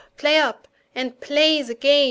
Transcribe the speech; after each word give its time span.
play 0.17 0.39
up! 0.39 0.67
and 0.95 1.19
play 1.21 1.61
the 1.61 1.75
game!" 1.75 1.91